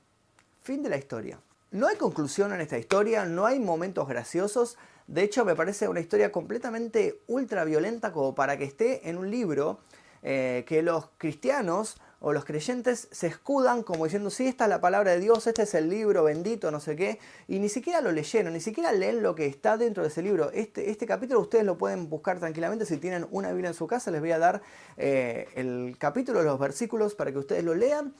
Fin 0.63 0.85
de 0.85 0.91
la 0.91 0.97
historia. 0.97 1.41
No 1.73 1.89
hay 1.89 1.97
conclusión 1.97 2.53
en 2.53 2.61
esta 2.61 2.79
historia, 2.79 3.25
no 3.25 3.47
hay 3.47 3.59
momentos 3.59 4.07
graciosos. 4.07 4.79
De 5.09 5.25
hecho, 5.25 5.45
me 5.45 5.57
parece 5.57 5.89
una 5.89 5.99
historia 5.99 6.31
completamente 6.31 7.21
ultra 7.27 7.65
violenta 7.65 8.13
como 8.13 8.37
para 8.37 8.57
que 8.57 8.63
esté 8.63 9.11
en 9.11 9.19
un 9.19 9.33
libro 9.33 9.81
eh, 10.23 10.65
que 10.69 10.83
los 10.83 11.09
cristianos 11.19 11.97
o 12.21 12.33
los 12.33 12.45
creyentes 12.45 13.09
se 13.11 13.29
escudan 13.29 13.83
como 13.83 14.05
diciendo, 14.05 14.31
sí, 14.31 14.47
esta 14.47 14.65
es 14.65 14.71
la 14.71 14.81
palabra 14.81 15.13
de 15.13 15.21
Dios, 15.21 15.47
este 15.47 15.63
es 15.63 15.75
el 15.75 15.89
libro 15.89 16.25
bendito, 16.25 16.71
no 16.71 16.81
sé 16.81 16.97
qué, 16.97 17.19
y 17.47 17.59
ni 17.61 17.69
siquiera 17.69 18.01
lo 18.01 18.11
leyeron, 18.11 18.53
ni 18.53 18.61
siquiera 18.61 18.93
leen 18.93 19.23
lo 19.23 19.35
que 19.35 19.47
está 19.47 19.77
dentro 19.77 20.03
de 20.03 20.09
ese 20.09 20.23
libro. 20.23 20.51
Este, 20.53 20.91
este 20.91 21.07
capítulo 21.07 21.41
ustedes 21.41 21.65
lo 21.65 21.79
pueden 21.79 22.09
buscar 22.09 22.39
tranquilamente, 22.39 22.87
si 22.87 22.97
tienen 22.97 23.27
una 23.31 23.53
Biblia 23.53 23.69
en 23.69 23.75
su 23.75 23.87
casa, 23.87 24.11
les 24.11 24.21
voy 24.21 24.33
a 24.33 24.39
dar 24.39 24.63
eh, 24.97 25.49
el 25.55 25.97
capítulo, 25.99 26.43
los 26.43 26.59
versículos 26.59 27.15
para 27.15 27.31
que 27.31 27.39
ustedes 27.39 27.63
lo 27.63 27.75
lean. 27.75 28.15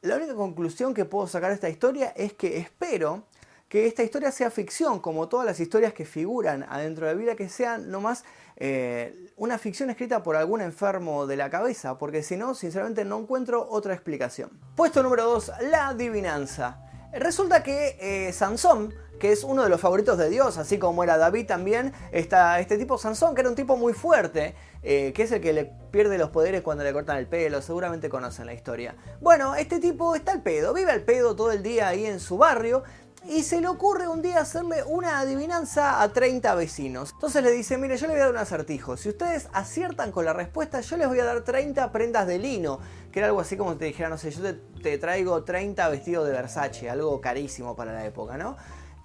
La 0.00 0.16
única 0.16 0.34
conclusión 0.34 0.94
que 0.94 1.04
puedo 1.04 1.26
sacar 1.26 1.50
de 1.50 1.54
esta 1.54 1.68
historia 1.68 2.12
es 2.16 2.32
que 2.32 2.58
espero 2.58 3.24
que 3.68 3.86
esta 3.86 4.02
historia 4.02 4.30
sea 4.30 4.50
ficción, 4.50 5.00
como 5.00 5.28
todas 5.28 5.46
las 5.46 5.58
historias 5.58 5.92
que 5.92 6.04
figuran 6.04 6.64
adentro 6.68 7.06
de 7.06 7.12
la 7.12 7.16
Biblia, 7.16 7.36
que 7.36 7.48
sean 7.48 7.90
nomás 7.90 8.24
eh, 8.56 9.32
una 9.36 9.58
ficción 9.58 9.90
escrita 9.90 10.22
por 10.22 10.36
algún 10.36 10.60
enfermo 10.60 11.26
de 11.26 11.36
la 11.36 11.50
cabeza, 11.50 11.98
porque 11.98 12.22
si 12.22 12.36
no, 12.36 12.54
sinceramente 12.54 13.04
no 13.04 13.18
encuentro 13.18 13.66
otra 13.68 13.94
explicación. 13.94 14.50
Puesto 14.76 15.02
número 15.02 15.24
2, 15.24 15.52
la 15.70 15.88
adivinanza. 15.88 16.80
Resulta 17.12 17.62
que 17.62 17.96
eh, 18.00 18.32
Sansón, 18.32 18.92
que 19.20 19.32
es 19.32 19.44
uno 19.44 19.62
de 19.62 19.68
los 19.68 19.80
favoritos 19.80 20.18
de 20.18 20.28
Dios, 20.28 20.58
así 20.58 20.78
como 20.78 21.04
era 21.04 21.16
David 21.16 21.46
también, 21.46 21.92
está 22.12 22.58
este 22.58 22.76
tipo 22.76 22.98
Sansón, 22.98 23.34
que 23.34 23.40
era 23.40 23.50
un 23.50 23.56
tipo 23.56 23.76
muy 23.76 23.92
fuerte, 23.92 24.54
eh, 24.82 25.12
que 25.14 25.22
es 25.22 25.32
el 25.32 25.40
que 25.40 25.52
le 25.52 25.70
pierde 25.90 26.18
los 26.18 26.30
poderes 26.30 26.62
cuando 26.62 26.82
le 26.82 26.92
cortan 26.92 27.16
el 27.18 27.26
pelo, 27.26 27.62
seguramente 27.62 28.08
conocen 28.08 28.46
la 28.46 28.54
historia. 28.54 28.96
Bueno, 29.20 29.54
este 29.54 29.78
tipo 29.78 30.14
está 30.14 30.32
al 30.32 30.42
pedo, 30.42 30.74
vive 30.74 30.90
al 30.90 31.02
pedo 31.02 31.36
todo 31.36 31.52
el 31.52 31.62
día 31.62 31.88
ahí 31.88 32.04
en 32.04 32.18
su 32.20 32.36
barrio, 32.36 32.82
y 33.28 33.42
se 33.42 33.60
le 33.60 33.68
ocurre 33.68 34.06
un 34.08 34.22
día 34.22 34.40
hacerle 34.40 34.82
una 34.84 35.20
adivinanza 35.20 36.02
a 36.02 36.12
30 36.12 36.54
vecinos. 36.54 37.12
Entonces 37.12 37.42
le 37.42 37.50
dice, 37.50 37.78
mire, 37.78 37.96
yo 37.96 38.06
le 38.06 38.12
voy 38.12 38.20
a 38.20 38.24
dar 38.24 38.32
un 38.32 38.38
acertijo. 38.38 38.96
Si 38.96 39.08
ustedes 39.08 39.48
aciertan 39.52 40.12
con 40.12 40.24
la 40.24 40.32
respuesta, 40.32 40.80
yo 40.80 40.96
les 40.96 41.08
voy 41.08 41.20
a 41.20 41.24
dar 41.24 41.42
30 41.42 41.90
prendas 41.90 42.26
de 42.26 42.38
lino. 42.38 42.80
Que 43.10 43.20
era 43.20 43.28
algo 43.28 43.40
así 43.40 43.56
como 43.56 43.76
te 43.76 43.86
dijera, 43.86 44.08
no 44.08 44.18
sé, 44.18 44.30
yo 44.30 44.42
te, 44.82 44.98
traigo 44.98 45.42
30 45.44 45.88
vestidos 45.88 46.26
de 46.26 46.32
Versace, 46.32 46.90
algo 46.90 47.20
carísimo 47.20 47.74
para 47.74 47.92
la 47.92 48.04
época, 48.04 48.36
¿no? 48.36 48.56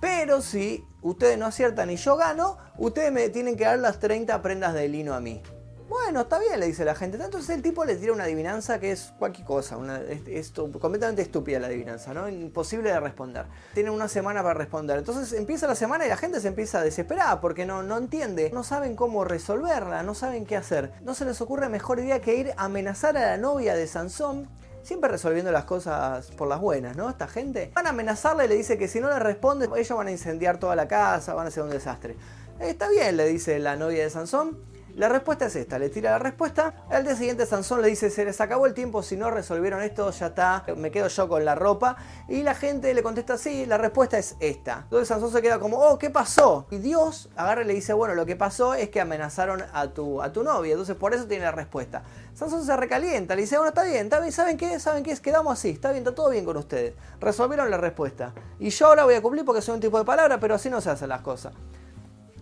Pero 0.01 0.41
si 0.41 0.85
ustedes 1.01 1.37
no 1.37 1.45
aciertan 1.45 1.89
y 1.89 1.95
yo 1.95 2.15
gano, 2.15 2.57
ustedes 2.77 3.11
me 3.11 3.29
tienen 3.29 3.55
que 3.55 3.65
dar 3.65 3.79
las 3.79 3.99
30 3.99 4.41
prendas 4.41 4.73
de 4.73 4.87
lino 4.87 5.13
a 5.13 5.19
mí. 5.19 5.41
Bueno, 5.89 6.21
está 6.21 6.37
bien, 6.37 6.59
le 6.59 6.67
dice 6.67 6.85
la 6.85 6.93
gente. 6.93 7.17
Entonces 7.17 7.49
el 7.49 7.63
tipo 7.63 7.83
le 7.83 7.95
tira 7.95 8.13
una 8.13 8.25
adivinanza 8.25 8.79
que 8.79 8.91
es 8.91 9.11
cualquier 9.17 9.47
cosa, 9.47 9.75
una, 9.75 9.99
es, 9.99 10.51
completamente 10.51 11.23
estúpida 11.23 11.59
la 11.59 11.65
adivinanza, 11.65 12.13
¿no? 12.13 12.29
Imposible 12.29 12.91
de 12.91 12.99
responder. 12.99 13.47
Tienen 13.73 13.91
una 13.91 14.07
semana 14.07 14.43
para 14.43 14.53
responder. 14.53 14.99
Entonces 14.99 15.33
empieza 15.33 15.65
la 15.65 15.73
semana 15.73 16.05
y 16.05 16.09
la 16.09 16.17
gente 16.17 16.39
se 16.41 16.47
empieza 16.47 16.79
a 16.79 16.83
desesperar 16.83 17.41
porque 17.41 17.65
no, 17.65 17.97
entiende, 17.97 18.51
no 18.53 18.63
saben 18.63 18.95
cómo 18.95 19.23
resolverla, 19.25 20.03
no 20.03 20.13
saben 20.13 20.45
qué 20.45 20.55
hacer. 20.55 20.93
No 21.01 21.15
se 21.15 21.25
les 21.25 21.41
ocurre 21.41 21.69
mejor 21.69 21.97
idea 21.97 22.21
que 22.21 22.35
ir 22.35 22.51
a 22.55 22.65
amenazar 22.65 23.17
a 23.17 23.21
la 23.21 23.37
novia 23.37 23.73
de 23.73 23.87
Sansón 23.87 24.47
siempre 24.83 25.09
resolviendo 25.09 25.51
las 25.51 25.65
cosas 25.65 26.31
por 26.31 26.47
las 26.47 26.61
buenas, 26.61 26.95
¿no? 26.95 27.09
Esta 27.09 27.27
gente 27.27 27.71
van 27.73 27.87
a 27.87 27.89
amenazarle 27.89 28.45
y 28.45 28.47
le 28.47 28.55
dice 28.55 28.77
que 28.77 28.87
si 28.87 28.99
no 28.99 29.09
le 29.09 29.19
responde, 29.19 29.67
ellos 29.75 29.97
van 29.97 30.07
a 30.07 30.11
incendiar 30.11 30.59
toda 30.59 30.75
la 30.75 30.87
casa, 30.87 31.33
van 31.33 31.45
a 31.45 31.49
hacer 31.49 31.63
un 31.63 31.69
desastre. 31.69 32.15
Está 32.59 32.89
bien, 32.89 33.17
le 33.17 33.25
dice 33.25 33.57
la 33.59 33.75
novia 33.75 34.03
de 34.03 34.09
Sansón. 34.09 34.68
La 34.95 35.07
respuesta 35.07 35.45
es 35.45 35.55
esta, 35.55 35.79
le 35.79 35.89
tira 35.89 36.11
la 36.11 36.19
respuesta. 36.19 36.85
Al 36.89 37.03
día 37.03 37.15
siguiente 37.15 37.45
Sansón 37.45 37.81
le 37.81 37.87
dice, 37.87 38.09
se 38.09 38.25
les 38.25 38.41
acabó 38.41 38.65
el 38.65 38.73
tiempo, 38.73 39.01
si 39.01 39.15
no 39.15 39.31
resolvieron 39.31 39.81
esto, 39.81 40.11
ya 40.11 40.27
está, 40.27 40.65
me 40.75 40.91
quedo 40.91 41.07
yo 41.07 41.29
con 41.29 41.45
la 41.45 41.55
ropa. 41.55 41.97
Y 42.27 42.43
la 42.43 42.55
gente 42.55 42.93
le 42.93 43.03
contesta, 43.03 43.37
sí, 43.37 43.65
la 43.65 43.77
respuesta 43.77 44.17
es 44.17 44.35
esta. 44.39 44.81
Entonces 44.83 45.07
Sansón 45.07 45.31
se 45.31 45.41
queda 45.41 45.59
como, 45.59 45.77
oh, 45.77 45.97
¿qué 45.97 46.09
pasó? 46.09 46.67
Y 46.71 46.77
Dios 46.77 47.29
agarra 47.35 47.61
y 47.61 47.65
le 47.65 47.73
dice, 47.73 47.93
bueno, 47.93 48.15
lo 48.15 48.25
que 48.25 48.35
pasó 48.35 48.73
es 48.73 48.89
que 48.89 48.99
amenazaron 48.99 49.63
a 49.73 49.87
tu, 49.87 50.21
a 50.21 50.33
tu 50.33 50.43
novia, 50.43 50.71
entonces 50.71 50.95
por 50.95 51.13
eso 51.13 51.27
tiene 51.27 51.45
la 51.45 51.51
respuesta. 51.51 52.03
Sansón 52.33 52.65
se 52.65 52.75
recalienta, 52.75 53.35
le 53.35 53.41
dice, 53.41 53.57
bueno, 53.57 53.69
está 53.69 53.83
bien, 53.83 54.05
está 54.05 54.19
bien, 54.19 54.31
¿saben 54.31 54.57
qué? 54.57 54.79
¿Saben 54.79 55.03
qué? 55.03 55.15
Quedamos 55.17 55.53
así, 55.53 55.69
está 55.69 55.91
bien, 55.91 56.03
está 56.03 56.15
todo 56.15 56.29
bien 56.29 56.45
con 56.45 56.57
ustedes. 56.57 56.93
Resolvieron 57.19 57.69
la 57.69 57.77
respuesta. 57.77 58.33
Y 58.59 58.69
yo 58.69 58.87
ahora 58.87 59.03
voy 59.03 59.15
a 59.15 59.21
cumplir 59.21 59.45
porque 59.45 59.61
soy 59.61 59.75
un 59.75 59.81
tipo 59.81 59.97
de 59.97 60.05
palabra, 60.05 60.39
pero 60.39 60.55
así 60.55 60.69
no 60.69 60.81
se 60.81 60.89
hacen 60.89 61.09
las 61.09 61.21
cosas. 61.21 61.53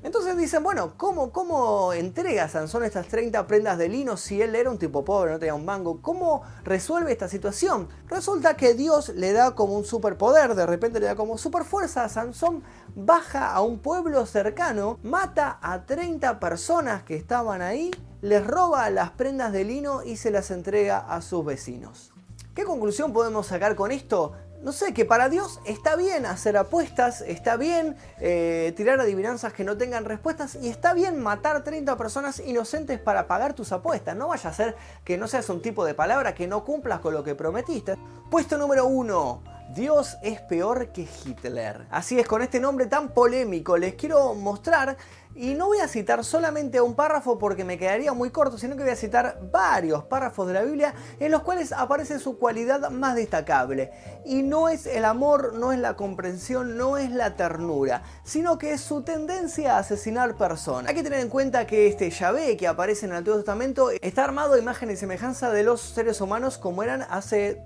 Entonces 0.04 0.38
dicen, 0.38 0.63
bueno, 0.63 0.94
¿cómo, 0.98 1.32
¿cómo 1.32 1.92
entrega 1.94 2.48
Sansón 2.48 2.84
estas 2.84 3.08
30 3.08 3.48
prendas 3.48 3.77
de 3.77 3.89
lino 3.89 4.16
si 4.16 4.42
él 4.42 4.56
era 4.56 4.70
un 4.70 4.77
tipo 4.77 5.04
pobre, 5.04 5.32
no 5.32 5.39
tenía 5.39 5.56
un 5.56 5.66
mango? 5.66 6.01
¿Cómo 6.01 6.44
resuelve 6.63 7.12
esta 7.12 7.27
situación? 7.27 7.89
Resulta 8.08 8.56
que 8.56 8.74
Dios 8.74 9.10
le 9.10 9.34
da 9.34 9.56
como 9.56 9.75
un 9.75 9.86
superpoder, 9.86 10.56
de 10.56 10.66
repente 10.66 11.00
le 11.00 11.08
da 11.08 11.16
como 11.16 11.38
superfuerza 11.38 12.04
a 12.04 12.10
Sansón, 12.10 12.63
baja 12.96 13.51
a 13.51 13.62
un 13.62 13.80
pueblo 13.80 14.25
cercano, 14.25 15.00
mata 15.04 15.58
a 15.62 15.86
30 15.86 16.39
personas 16.39 17.04
que 17.04 17.16
estaban 17.16 17.62
ahí, 17.62 17.92
les 18.22 18.46
roba 18.46 18.89
las 18.89 19.12
prendas 19.12 19.51
de 19.51 19.63
lino 19.63 20.04
y 20.04 20.18
se 20.18 20.32
las 20.32 20.51
entrega 20.51 21.00
a 21.00 21.22
sus 21.22 21.44
vecinos. 21.44 22.13
¿Qué 22.58 22.63
conclusión 22.63 23.13
podemos 23.13 23.46
sacar 23.46 23.75
con 23.75 23.92
esto? 23.92 24.34
No 24.61 24.71
sé, 24.71 24.93
que 24.93 25.05
para 25.05 25.29
Dios 25.29 25.59
está 25.65 25.95
bien 25.95 26.25
hacer 26.25 26.57
apuestas, 26.57 27.21
está 27.21 27.57
bien 27.57 27.95
eh, 28.19 28.73
tirar 28.75 28.99
adivinanzas 28.99 29.53
que 29.53 29.63
no 29.63 29.77
tengan 29.77 30.05
respuestas 30.05 30.55
y 30.55 30.69
está 30.69 30.93
bien 30.93 31.21
matar 31.21 31.63
30 31.63 31.95
personas 31.97 32.39
inocentes 32.39 32.99
para 32.99 33.27
pagar 33.27 33.53
tus 33.53 33.71
apuestas. 33.71 34.15
No 34.15 34.29
vaya 34.29 34.49
a 34.49 34.53
ser 34.53 34.75
que 35.03 35.17
no 35.17 35.27
seas 35.27 35.49
un 35.49 35.61
tipo 35.61 35.85
de 35.85 35.93
palabra 35.93 36.33
que 36.33 36.47
no 36.47 36.63
cumplas 36.65 36.99
con 36.99 37.13
lo 37.13 37.23
que 37.23 37.35
prometiste. 37.35 37.95
Puesto 38.29 38.57
número 38.57 38.85
uno. 38.85 39.56
Dios 39.75 40.17
es 40.21 40.39
peor 40.41 40.89
que 40.89 41.07
Hitler. 41.25 41.86
Así 41.91 42.17
es, 42.19 42.27
con 42.27 42.41
este 42.41 42.59
nombre 42.59 42.86
tan 42.86 43.09
polémico 43.09 43.77
les 43.77 43.95
quiero 43.95 44.33
mostrar 44.33 44.97
y 45.36 45.53
no 45.53 45.67
voy 45.67 45.79
a 45.79 45.88
citar 45.88 46.24
solamente 46.24 46.81
un 46.81 46.95
párrafo 46.95 47.38
porque 47.38 47.63
me 47.63 47.77
quedaría 47.77 48.12
muy 48.13 48.31
corto, 48.31 48.57
sino 48.57 48.75
que 48.75 48.81
voy 48.83 48.91
a 48.91 48.95
citar 48.95 49.39
varios 49.51 50.03
párrafos 50.05 50.47
de 50.47 50.53
la 50.55 50.63
Biblia 50.63 50.95
en 51.19 51.31
los 51.31 51.43
cuales 51.43 51.71
aparece 51.74 52.17
su 52.17 52.39
cualidad 52.39 52.89
más 52.89 53.15
destacable. 53.15 53.91
Y 54.25 54.41
no 54.41 54.67
es 54.67 54.88
el 54.88 55.05
amor, 55.05 55.53
no 55.53 55.71
es 55.74 55.79
la 55.79 55.95
comprensión, 55.95 56.75
no 56.75 56.97
es 56.97 57.12
la 57.12 57.36
ternura, 57.36 58.01
sino 58.24 58.57
que 58.57 58.71
es 58.71 58.81
su 58.81 59.03
tendencia 59.03 59.75
a 59.75 59.79
asesinar 59.79 60.38
personas. 60.38 60.89
Hay 60.89 60.95
que 60.95 61.03
tener 61.03 61.19
en 61.19 61.29
cuenta 61.29 61.67
que 61.67 61.88
este 61.88 62.09
Yahvé 62.09 62.57
que 62.57 62.67
aparece 62.67 63.05
en 63.05 63.12
el 63.12 63.17
Antiguo 63.17 63.38
Testamento 63.38 63.91
está 63.91 64.24
armado 64.24 64.55
a 64.55 64.59
imagen 64.59 64.89
y 64.89 64.95
semejanza 64.95 65.51
de 65.51 65.62
los 65.62 65.81
seres 65.81 66.19
humanos 66.19 66.57
como 66.57 66.81
eran 66.81 67.03
hace 67.09 67.62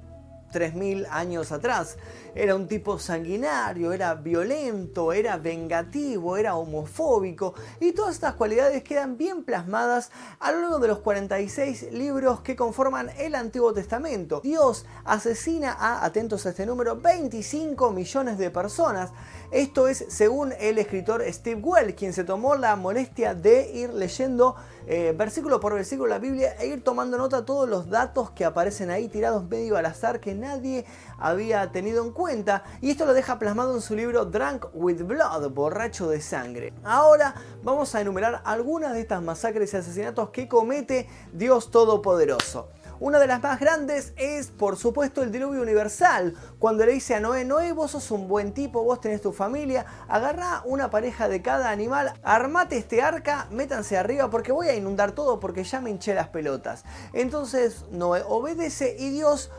3.000 0.52 1.08
años 1.10 1.52
atrás. 1.52 1.98
Era 2.36 2.56
un 2.56 2.68
tipo 2.68 2.98
sanguinario, 3.00 3.92
era 3.92 4.14
violento, 4.14 5.12
era 5.14 5.38
vengativo, 5.38 6.38
era 6.38 6.56
homofóbico 6.56 7.54
y 7.80 7.92
todas 7.92 8.16
estas 8.16 8.36
cualidades 8.36 8.84
quedan 8.84 9.18
bien 9.18 9.44
plasmadas 9.44 10.12
a 10.40 10.52
lo 10.52 10.62
largo 10.62 10.80
de 10.80 10.88
los 10.88 11.00
46 11.00 11.92
libros 11.92 12.42
que 12.42 12.56
conforman 12.56 13.10
el 13.18 13.36
Antiguo 13.36 13.74
Testamento. 13.74 14.42
Dios 14.42 14.86
asesina 15.04 15.74
a, 15.74 16.06
atentos 16.06 16.46
a 16.46 16.50
este 16.50 16.66
número, 16.66 16.96
25 16.96 17.92
millones 17.92 18.38
de 18.38 18.50
personas. 18.50 19.12
Esto 19.52 19.88
es 19.88 20.06
según 20.08 20.54
el 20.60 20.78
escritor 20.78 21.24
Steve 21.28 21.62
Well, 21.62 21.96
quien 21.96 22.14
se 22.14 22.24
tomó 22.24 22.56
la 22.56 22.76
molestia 22.76 23.36
de 23.36 23.72
ir 23.74 23.94
leyendo 23.94 24.56
eh, 24.88 25.14
versículo 25.18 25.60
por 25.60 25.74
versículo 25.74 26.08
la 26.08 26.20
Biblia 26.20 26.56
e 26.60 26.68
ir 26.68 26.84
tomando 26.84 27.18
nota 27.18 27.46
todos 27.46 27.70
los 27.70 27.90
datos 27.90 28.32
que 28.32 28.46
aparecen 28.46 28.90
ahí 28.90 29.08
tirados 29.08 29.48
medio 29.48 29.78
al 29.78 29.86
azar 29.86 30.20
que 30.20 30.34
nadie 30.34 30.86
había 31.18 31.72
tenido 31.72 32.04
en 32.04 32.12
cuenta 32.12 32.64
y 32.82 32.92
esto 32.92 33.06
lo 33.06 33.14
deja 33.14 33.40
plasmado 33.40 33.76
en 33.76 33.82
su 33.82 33.96
libro 33.96 34.26
Drunk 34.26 34.66
with 34.74 35.04
Blood, 35.04 35.50
borracho 35.52 36.10
de 36.10 36.22
sangre. 36.22 36.74
Ahora 36.84 37.36
vamos 37.64 37.94
a 37.96 38.02
enumerar 38.02 38.42
algunas 38.46 38.94
de 38.94 39.02
estas 39.02 39.22
masacres 39.22 39.74
y 39.74 39.78
asesinatos 39.78 40.30
que 40.30 40.48
comete 40.48 41.08
Dios 41.34 41.72
Todopoderoso. 41.72 42.70
Una 43.02 43.18
de 43.18 43.26
las 43.26 43.42
más 43.42 43.60
grandes 43.60 44.14
es, 44.16 44.52
por 44.52 44.78
supuesto, 44.78 45.24
el 45.24 45.32
diluvio 45.32 45.64
universal. 45.64 46.36
Cuando 46.60 46.86
le 46.86 46.92
dice 46.92 47.16
a 47.16 47.20
Noé, 47.20 47.44
Noé, 47.44 47.72
vos 47.72 47.90
sos 47.90 48.12
un 48.12 48.28
buen 48.28 48.54
tipo, 48.54 48.84
vos 48.84 49.02
tenés 49.02 49.24
tu 49.24 49.32
familia, 49.32 49.88
agarrá 50.08 50.62
una 50.66 50.92
pareja 50.92 51.28
de 51.28 51.42
cada 51.42 51.72
animal, 51.72 52.14
armate 52.22 52.78
este 52.78 53.02
arca, 53.02 53.48
métanse 53.50 53.98
arriba 53.98 54.30
porque 54.30 54.52
voy 54.52 54.68
a 54.68 54.76
inundar 54.76 55.14
todo 55.14 55.40
porque 55.40 55.64
ya 55.64 55.82
me 55.82 55.90
hinché 55.90 56.14
las 56.14 56.28
pelotas. 56.28 56.84
Entonces 57.14 57.86
Noé 57.90 58.22
obedece 58.28 58.96
y 59.00 59.10
Dios 59.10 59.50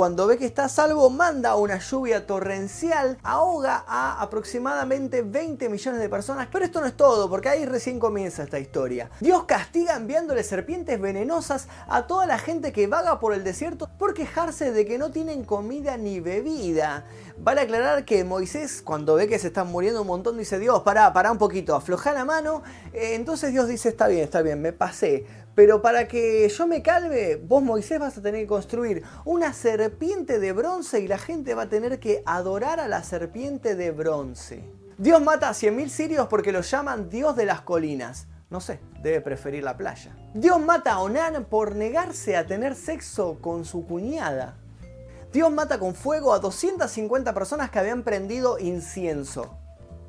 cuando 0.00 0.26
ve 0.26 0.38
que 0.38 0.46
está 0.46 0.66
salvo, 0.70 1.10
manda 1.10 1.56
una 1.56 1.78
lluvia 1.78 2.26
torrencial, 2.26 3.18
ahoga 3.22 3.84
a 3.86 4.22
aproximadamente 4.22 5.20
20 5.20 5.68
millones 5.68 6.00
de 6.00 6.08
personas. 6.08 6.48
Pero 6.50 6.64
esto 6.64 6.80
no 6.80 6.86
es 6.86 6.96
todo, 6.96 7.28
porque 7.28 7.50
ahí 7.50 7.66
recién 7.66 8.00
comienza 8.00 8.42
esta 8.42 8.58
historia. 8.58 9.10
Dios 9.20 9.44
castiga 9.44 9.96
enviándole 9.96 10.42
serpientes 10.42 10.98
venenosas 10.98 11.68
a 11.86 12.06
toda 12.06 12.24
la 12.24 12.38
gente 12.38 12.72
que 12.72 12.86
vaga 12.86 13.20
por 13.20 13.34
el 13.34 13.44
desierto 13.44 13.90
por 13.98 14.14
quejarse 14.14 14.72
de 14.72 14.86
que 14.86 14.96
no 14.96 15.10
tienen 15.10 15.44
comida 15.44 15.98
ni 15.98 16.18
bebida. 16.18 17.04
Vale 17.36 17.60
aclarar 17.60 18.06
que 18.06 18.24
Moisés, 18.24 18.80
cuando 18.80 19.16
ve 19.16 19.28
que 19.28 19.38
se 19.38 19.48
están 19.48 19.66
muriendo 19.66 20.00
un 20.00 20.06
montón, 20.06 20.38
dice: 20.38 20.58
Dios, 20.58 20.80
pará, 20.80 21.12
pará 21.12 21.30
un 21.30 21.36
poquito, 21.36 21.74
afloja 21.74 22.14
la 22.14 22.24
mano. 22.24 22.62
Eh, 22.94 23.16
entonces 23.16 23.52
Dios 23.52 23.68
dice: 23.68 23.90
Está 23.90 24.08
bien, 24.08 24.24
está 24.24 24.40
bien, 24.40 24.62
me 24.62 24.72
pasé. 24.72 25.26
Pero 25.60 25.82
para 25.82 26.08
que 26.08 26.48
yo 26.48 26.66
me 26.66 26.80
calve, 26.80 27.36
vos 27.36 27.62
Moisés 27.62 28.00
vas 28.00 28.16
a 28.16 28.22
tener 28.22 28.40
que 28.40 28.46
construir 28.46 29.02
una 29.26 29.52
serpiente 29.52 30.38
de 30.38 30.52
bronce 30.54 31.00
y 31.00 31.06
la 31.06 31.18
gente 31.18 31.54
va 31.54 31.64
a 31.64 31.68
tener 31.68 32.00
que 32.00 32.22
adorar 32.24 32.80
a 32.80 32.88
la 32.88 33.04
serpiente 33.04 33.74
de 33.74 33.90
bronce. 33.90 34.64
Dios 34.96 35.20
mata 35.20 35.50
a 35.50 35.52
100.000 35.52 35.88
sirios 35.88 36.28
porque 36.28 36.50
lo 36.50 36.62
llaman 36.62 37.10
Dios 37.10 37.36
de 37.36 37.44
las 37.44 37.60
colinas. 37.60 38.26
No 38.48 38.62
sé, 38.62 38.80
debe 39.02 39.20
preferir 39.20 39.62
la 39.62 39.76
playa. 39.76 40.16
Dios 40.32 40.58
mata 40.58 40.92
a 40.92 41.00
Onan 41.00 41.44
por 41.44 41.76
negarse 41.76 42.38
a 42.38 42.46
tener 42.46 42.74
sexo 42.74 43.36
con 43.42 43.66
su 43.66 43.86
cuñada. 43.86 44.56
Dios 45.30 45.52
mata 45.52 45.78
con 45.78 45.94
fuego 45.94 46.32
a 46.32 46.38
250 46.38 47.34
personas 47.34 47.68
que 47.68 47.78
habían 47.78 48.02
prendido 48.02 48.58
incienso. 48.58 49.58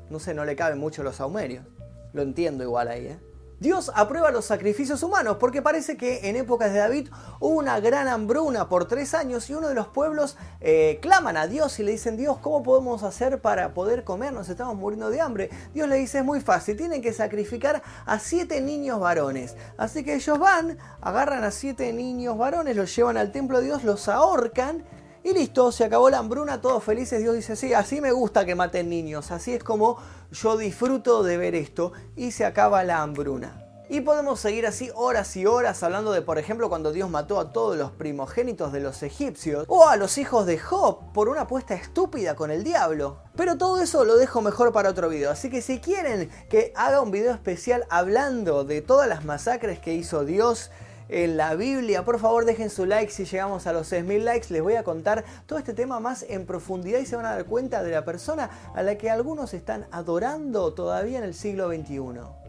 No 0.08 0.18
sé, 0.18 0.32
no 0.32 0.46
le 0.46 0.56
caben 0.56 0.78
mucho 0.78 1.02
los 1.02 1.16
saumerios. 1.16 1.66
Lo 2.14 2.22
entiendo 2.22 2.64
igual 2.64 2.88
ahí, 2.88 3.08
¿eh? 3.08 3.31
Dios 3.62 3.92
aprueba 3.94 4.32
los 4.32 4.46
sacrificios 4.46 5.04
humanos 5.04 5.36
porque 5.38 5.62
parece 5.62 5.96
que 5.96 6.28
en 6.28 6.34
épocas 6.34 6.72
de 6.72 6.80
David 6.80 7.10
hubo 7.38 7.54
una 7.60 7.78
gran 7.78 8.08
hambruna 8.08 8.68
por 8.68 8.88
tres 8.88 9.14
años 9.14 9.48
y 9.48 9.54
uno 9.54 9.68
de 9.68 9.76
los 9.76 9.86
pueblos 9.86 10.36
eh, 10.60 10.98
claman 11.00 11.36
a 11.36 11.46
Dios 11.46 11.78
y 11.78 11.84
le 11.84 11.92
dicen, 11.92 12.16
Dios, 12.16 12.38
¿cómo 12.38 12.64
podemos 12.64 13.04
hacer 13.04 13.40
para 13.40 13.72
poder 13.72 14.02
comer? 14.02 14.32
Nos 14.32 14.48
estamos 14.48 14.74
muriendo 14.74 15.10
de 15.10 15.20
hambre. 15.20 15.48
Dios 15.74 15.88
le 15.88 15.94
dice, 15.94 16.18
es 16.18 16.24
muy 16.24 16.40
fácil, 16.40 16.76
tienen 16.76 17.02
que 17.02 17.12
sacrificar 17.12 17.84
a 18.04 18.18
siete 18.18 18.60
niños 18.60 18.98
varones. 18.98 19.54
Así 19.78 20.02
que 20.02 20.16
ellos 20.16 20.40
van, 20.40 20.76
agarran 21.00 21.44
a 21.44 21.52
siete 21.52 21.92
niños 21.92 22.36
varones, 22.36 22.74
los 22.74 22.92
llevan 22.96 23.16
al 23.16 23.30
templo 23.30 23.60
de 23.60 23.66
Dios, 23.66 23.84
los 23.84 24.08
ahorcan 24.08 24.82
y 25.24 25.32
listo, 25.32 25.70
se 25.70 25.84
acabó 25.84 26.10
la 26.10 26.18
hambruna, 26.18 26.60
todos 26.60 26.82
felices. 26.82 27.20
Dios 27.20 27.34
dice, 27.34 27.54
sí, 27.56 27.74
así 27.74 28.00
me 28.00 28.12
gusta 28.12 28.44
que 28.44 28.54
maten 28.54 28.88
niños, 28.88 29.30
así 29.30 29.52
es 29.52 29.62
como 29.62 29.98
yo 30.32 30.56
disfruto 30.56 31.22
de 31.22 31.36
ver 31.36 31.54
esto 31.54 31.92
y 32.16 32.32
se 32.32 32.44
acaba 32.44 32.82
la 32.84 33.02
hambruna. 33.02 33.62
Y 33.88 34.00
podemos 34.00 34.40
seguir 34.40 34.66
así 34.66 34.90
horas 34.94 35.36
y 35.36 35.44
horas 35.44 35.82
hablando 35.82 36.12
de, 36.12 36.22
por 36.22 36.38
ejemplo, 36.38 36.70
cuando 36.70 36.92
Dios 36.92 37.10
mató 37.10 37.38
a 37.38 37.52
todos 37.52 37.76
los 37.76 37.90
primogénitos 37.90 38.72
de 38.72 38.80
los 38.80 39.02
egipcios 39.02 39.66
o 39.68 39.86
a 39.86 39.96
los 39.96 40.16
hijos 40.16 40.46
de 40.46 40.58
Job 40.58 41.12
por 41.12 41.28
una 41.28 41.42
apuesta 41.42 41.74
estúpida 41.74 42.34
con 42.34 42.50
el 42.50 42.64
diablo. 42.64 43.18
Pero 43.36 43.58
todo 43.58 43.82
eso 43.82 44.04
lo 44.06 44.16
dejo 44.16 44.40
mejor 44.40 44.72
para 44.72 44.88
otro 44.88 45.10
video, 45.10 45.30
así 45.30 45.50
que 45.50 45.60
si 45.60 45.78
quieren 45.78 46.30
que 46.48 46.72
haga 46.74 47.02
un 47.02 47.10
video 47.10 47.32
especial 47.32 47.84
hablando 47.90 48.64
de 48.64 48.80
todas 48.80 49.08
las 49.08 49.26
masacres 49.26 49.78
que 49.78 49.92
hizo 49.92 50.24
Dios, 50.24 50.70
en 51.12 51.36
la 51.36 51.54
Biblia. 51.54 52.04
Por 52.04 52.18
favor 52.18 52.46
dejen 52.46 52.70
su 52.70 52.86
like 52.86 53.12
si 53.12 53.24
llegamos 53.24 53.66
a 53.66 53.72
los 53.72 53.92
6.000 53.92 54.22
likes. 54.24 54.46
Les 54.50 54.62
voy 54.62 54.74
a 54.74 54.82
contar 54.82 55.24
todo 55.46 55.58
este 55.58 55.74
tema 55.74 56.00
más 56.00 56.24
en 56.28 56.46
profundidad 56.46 56.98
y 57.00 57.06
se 57.06 57.16
van 57.16 57.26
a 57.26 57.32
dar 57.32 57.44
cuenta 57.44 57.82
de 57.82 57.90
la 57.90 58.04
persona 58.04 58.50
a 58.74 58.82
la 58.82 58.96
que 58.96 59.10
algunos 59.10 59.52
están 59.52 59.86
adorando 59.90 60.72
todavía 60.72 61.18
en 61.18 61.24
el 61.24 61.34
siglo 61.34 61.68
XXI. 61.68 62.41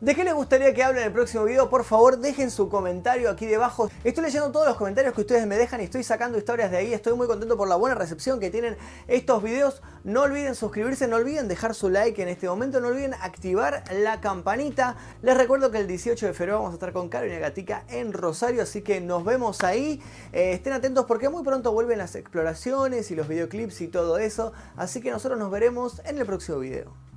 ¿De 0.00 0.14
qué 0.14 0.24
les 0.24 0.32
gustaría 0.32 0.72
que 0.72 0.82
hable 0.82 1.00
en 1.02 1.08
el 1.08 1.12
próximo 1.12 1.44
video? 1.44 1.68
Por 1.68 1.84
favor, 1.84 2.16
dejen 2.16 2.50
su 2.50 2.70
comentario 2.70 3.28
aquí 3.28 3.44
debajo. 3.44 3.90
Estoy 4.02 4.24
leyendo 4.24 4.50
todos 4.50 4.66
los 4.66 4.78
comentarios 4.78 5.12
que 5.12 5.20
ustedes 5.20 5.46
me 5.46 5.58
dejan 5.58 5.82
y 5.82 5.84
estoy 5.84 6.04
sacando 6.04 6.38
historias 6.38 6.70
de 6.70 6.78
ahí. 6.78 6.94
Estoy 6.94 7.12
muy 7.12 7.26
contento 7.26 7.58
por 7.58 7.68
la 7.68 7.76
buena 7.76 7.94
recepción 7.94 8.40
que 8.40 8.48
tienen 8.48 8.78
estos 9.08 9.42
videos. 9.42 9.82
No 10.02 10.22
olviden 10.22 10.54
suscribirse, 10.54 11.06
no 11.06 11.16
olviden 11.16 11.48
dejar 11.48 11.74
su 11.74 11.90
like 11.90 12.22
en 12.22 12.28
este 12.28 12.48
momento, 12.48 12.80
no 12.80 12.88
olviden 12.88 13.12
activar 13.12 13.84
la 13.92 14.22
campanita. 14.22 14.96
Les 15.20 15.36
recuerdo 15.36 15.70
que 15.70 15.76
el 15.76 15.86
18 15.86 16.28
de 16.28 16.32
febrero 16.32 16.60
vamos 16.60 16.70
a 16.70 16.74
estar 16.76 16.94
con 16.94 17.10
Carolina 17.10 17.38
Gatica 17.38 17.84
en 17.90 18.14
Rosario, 18.14 18.62
así 18.62 18.80
que 18.80 19.02
nos 19.02 19.22
vemos 19.22 19.62
ahí. 19.64 20.00
Eh, 20.32 20.52
estén 20.54 20.72
atentos 20.72 21.04
porque 21.04 21.28
muy 21.28 21.44
pronto 21.44 21.72
vuelven 21.72 21.98
las 21.98 22.14
exploraciones 22.14 23.10
y 23.10 23.16
los 23.16 23.28
videoclips 23.28 23.82
y 23.82 23.88
todo 23.88 24.16
eso. 24.16 24.54
Así 24.78 25.02
que 25.02 25.10
nosotros 25.10 25.38
nos 25.38 25.50
veremos 25.50 26.00
en 26.06 26.16
el 26.16 26.24
próximo 26.24 26.60
video. 26.60 27.09